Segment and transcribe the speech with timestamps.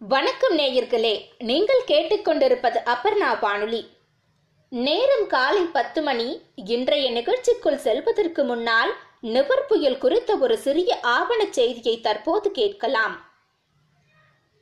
[0.00, 3.80] வணக்கம் நேயர்களே நீங்கள் கேட்டுக்கொண்டிருப்பது அபர்ணா வானொலி.
[4.72, 11.96] நேரம் காலை பத்து மணி இன்றைய நிகழ்ச்சிக்குள் செல்வதற்கு முன்னால் நிவர் புயல் குறித்த ஒரு சிறிய ஆவண செய்தியை
[12.00, 13.16] தற்போது கேட்கலாம்.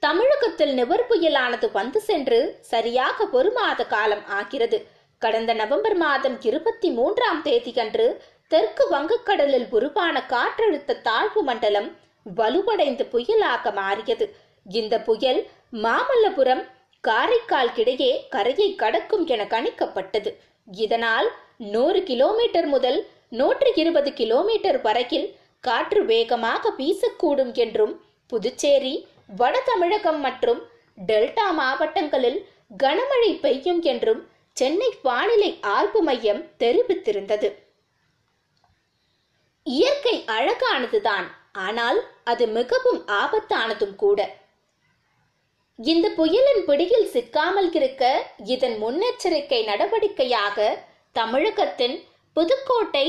[0.02, 4.80] தமிழகத்தில் நிவர் புயலானது வந்து சென்று சரியாக ஒரு மாத காலம் ஆகிறது.
[5.18, 8.08] கடந்த நவம்பர் மாதம் இருபத்தி மூன்றாம் தேதியன்று
[8.48, 11.90] தெற்கு வங்கக்கடலில் உருவான காற்றழுத்த தாழ்வு மண்டலம்
[12.26, 14.26] வலுவடைந்து புயலாக மாறியது.
[14.66, 15.40] இந்த புயல்
[15.84, 16.62] மாமல்லபுரம்
[17.04, 20.30] காரைக்கால் கிடையே கரையை கடக்கும் என கணிக்கப்பட்டது.
[20.68, 21.28] இதனால்
[21.72, 25.26] நூறு கிலோமீட்டர் முதல் நூற்று இருபது கிலோமீட்டர் வரையில்
[25.60, 27.94] காற்று வேகமாக வீசக்கூடும் என்றும்
[28.32, 28.94] புதுச்சேரி
[29.36, 30.60] வட தமிழகம் மற்றும்
[30.98, 32.38] டெல்டா மாவட்டங்களில்
[32.82, 34.22] கனமழை பெய்யும் என்றும்
[34.56, 37.48] சென்னை வானிலை ஆய்வு மையம் தெரிவித்திருந்தது.
[39.66, 41.26] இயற்கை அழகானதுதான்.
[41.52, 44.20] ஆனால் அது மிகவும் ஆபத்தானதும் கூட.
[45.78, 48.02] இந்த புயலின் பிடியில் சிக்காமல் இருக்க
[48.44, 50.66] இதன் முன்னெச்சரிக்கை நடவடிக்கையாக
[51.16, 51.96] தமிழகத்தின்
[52.36, 53.06] புதுக்கோட்டை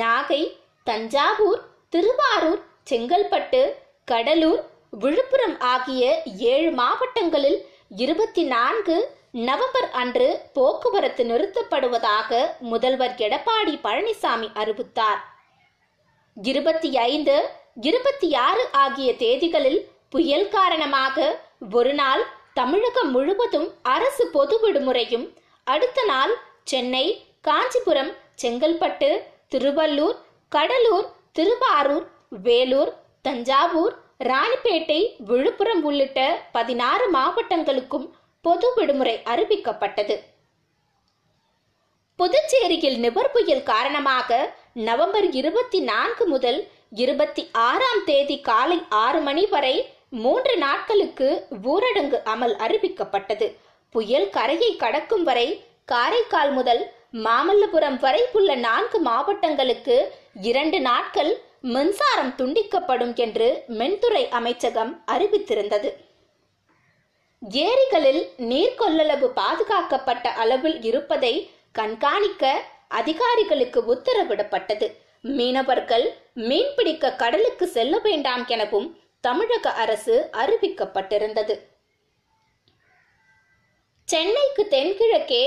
[0.00, 0.40] நாகை
[0.86, 3.60] தஞ்சாவூர் திருவாரூர் செங்கல்பட்டு
[4.04, 4.62] கடலூர்
[4.98, 6.04] விழுப்புரம் ஆகிய
[6.52, 7.58] ஏழு மாவட்டங்களில்
[7.96, 8.96] இருபத்தி நான்கு
[9.40, 15.20] நவம்பர் அன்று போக்குவரத்து நிறுத்தப்படுவதாக முதல்வர் எடப்பாடி பழனிசாமி அறிவித்தார்.
[16.36, 17.36] இருபத்தி ஐந்து
[17.80, 21.28] இருபத்தி ஆறு ஆகிய தேதிகளில் புயல் காரணமாக
[21.60, 22.22] ஒரு நாள்
[22.54, 25.26] தமிழகம் முழுவதும் அரசு பொது விடுமுறையும்
[25.64, 29.10] அடுத்த நாள் சென்னை காஞ்சிபுரம் செங்கல்பட்டு
[29.50, 30.16] திருவள்ளூர்
[30.48, 40.16] கடலூர் திருவாரூர் வேலூர் தஞ்சாவூர் ராணிப்பேட்டை விழுப்புரம் உள்ளிட்ட பதினாறு மாவட்டங்களுக்கும் பொது விடுமுறை அறிவிக்கப்பட்டது.
[42.18, 49.94] புதுச்சேரியில் நிவர் புயல் காரணமாக நவம்பர் இருபத்தி நான்கு முதல் இருபத்தி ஆறாம் தேதி காலை ஆறு மணி வரை
[50.12, 51.28] மூன்று நாட்களுக்கு
[51.72, 53.46] ஊரடங்கு அமல் அறிவிக்கப்பட்டது.
[53.94, 55.46] புயல் கரையை கடக்கும் வரை
[55.84, 56.82] காரைக்கால் முதல்
[57.26, 59.96] மாமல்லபுரம் வரை உள்ள நான்கு மாவட்டங்களுக்கு
[60.48, 61.32] இரண்டு நாட்கள்
[61.74, 63.48] மின்சாரம் துண்டிக்கப்படும் என்று
[63.80, 65.90] மின்துறை அமைச்சகம் அறிவித்திருந்தது.
[67.66, 71.34] ஏரிகளில் நீர் கொள்ளளவு பாதுகாக்கப்பட்ட அளவில் இருப்பதை
[71.72, 72.44] கண்காணிக்க
[72.88, 74.88] அதிகாரிகளுக்கு உத்தரவிடப்பட்டது.
[75.36, 76.06] மீனவர்கள்
[76.48, 78.88] மீன்பிடிக்க கடலுக்கு செல்ல வேண்டாம் எனவும்
[79.24, 81.54] தமிழக அரசு அறிவிக்கப்பட்டிருந்தது.
[84.08, 85.44] சென்னைக்கு தென்கிழக்கே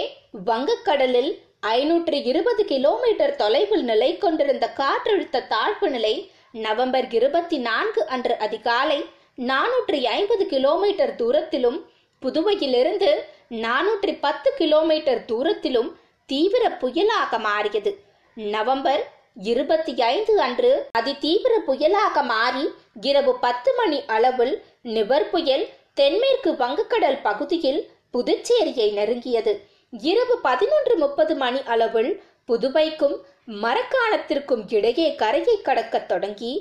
[0.50, 1.32] வங்கக்கடலில்
[1.78, 6.14] ஐநூற்று இருபது கிலோமீட்டர் தொலைவில் நிலை கொண்டிருந்த காற்றழுத்த தாழ்வு நிலை
[6.66, 9.00] நவம்பர் இருபத்தி நான்கு அன்று அதிகாலை
[9.50, 11.80] நானூற்றி ஐம்பது கிலோமீட்டர் தூரத்திலும்
[12.22, 13.12] புதுவையிலிருந்து
[13.66, 15.90] நானூற்றி பத்து கிலோமீட்டர் தூரத்திலும்
[16.30, 17.92] தீவிர புயலாக மாறியது.
[18.38, 19.04] நவம்பர்
[19.38, 22.66] இருபத்தி ஐந்து அன்று அதிதீவிர புயலாக மாறி
[23.02, 24.54] இரவு பத்து மணி அளவில்
[24.96, 27.82] நிவர் புயல் தென்மேற்கு வங்கக்கடல் பகுதியில்
[28.14, 29.54] புதுச்சேரியை நெருங்கியது.
[29.94, 32.12] இரவு பதினொன்று முப்பது மணி அளவில்
[32.48, 33.16] புதுவைக்கும்
[33.64, 36.54] மரக்காணத்திற்கும் இடையே கரையை கடக்கத் தொடங்கி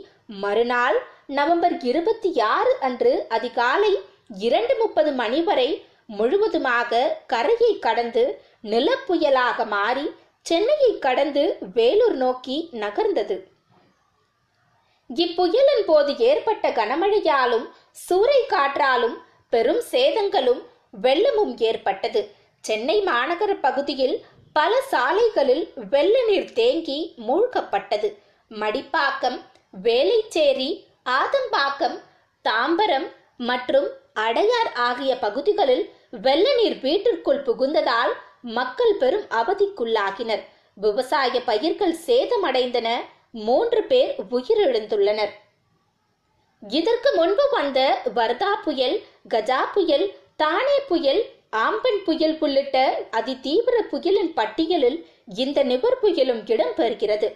[0.42, 0.98] மறுநாள்
[1.36, 3.92] நவம்பர் இருபத்தி ஆறு அன்று அதிகாலை
[4.38, 5.68] இரண்டு முப்பது மணி வரை
[6.06, 8.24] முழுவதுமாக கரையை கடந்து
[8.64, 10.06] நிலப்புயலாக மாறி
[10.46, 11.42] சென்னையை கடந்து
[11.74, 13.36] வேலூர் நோக்கி நகர்ந்தது.
[15.10, 17.66] இப்புயலின் போது ஏற்பட்ட கனமழையாலும்
[18.04, 19.16] சூறை காற்றாலும்
[19.52, 20.62] பெரும் சேதங்களும்
[21.04, 22.22] வெள்ளமும் ஏற்பட்டது.
[22.64, 24.16] சென்னை மாநகர பகுதியில்
[24.56, 26.98] பல சாலைகளில் வெள்ள நீர் தேங்கி
[27.28, 28.08] மூழ்கப்பட்டது.
[28.50, 29.38] மடிப்பாக்கம்
[29.86, 30.70] வேலைச்சேரி
[31.18, 31.96] ஆதம்பாக்கம்
[32.44, 33.08] தாம்பரம்
[33.50, 33.88] மற்றும்
[34.26, 35.84] அடையார் ஆகிய பகுதிகளில்
[36.24, 40.42] வெள்ள நீர் வீட்டிற்குள் புகுந்ததால் மக்கள் பெரும் அவதிக்குள்ளாகினர்.
[40.74, 42.88] விவசாய பயிர்கள் சேதமடைந்தன.
[43.32, 45.32] மூன்று பேர் உயிரிழந்துள்ளனர்.
[46.62, 51.22] இதற்கு முன்பு வந்த வர்தா புயல் கஜா புயல் தானே புயல்
[51.56, 57.28] ஆம்பன் புயல் உள்ளிட்ட அதிதீவிர புயலின் பட்டியலில் இந்த நிவர் புயலும் இடம்பெறுகிறது.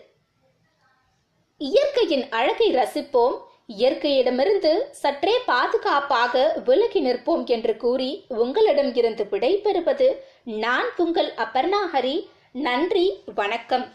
[1.58, 3.36] இயற்கையின் அழகை ரசிப்போம்.
[3.68, 10.08] இயற்கையிடமிருந்து சற்றே பாதுகாப்பாக விலகி நிற்போம் என்று கூறி உங்களிடம் இருந்து விடைபெறுவது
[10.44, 12.16] நான் உங்கள் அபர்ணா ஹரி.
[12.52, 13.86] நன்றி வணக்கம்.